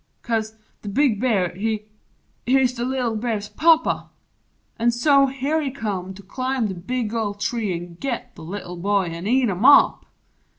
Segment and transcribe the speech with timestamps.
[0.23, 1.85] 'Cause the Big Bear He
[2.47, 4.09] he 'uz the Little Bear's Papa.
[4.79, 8.77] An' so here He come to climb the big old tree an' git The Little
[8.77, 10.07] Boy an' eat him up!